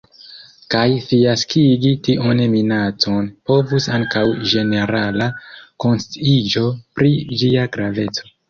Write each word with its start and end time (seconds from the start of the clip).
Kaj 0.75 0.85
fiaskigi 1.09 1.91
tiun 2.07 2.41
minacon 2.55 3.29
povus 3.51 3.87
ankaŭ 3.99 4.25
ĝenerala 4.55 5.29
konsciiĝo 5.87 6.69
pri 6.99 7.17
ĝia 7.43 7.73
graveco. 7.79 8.31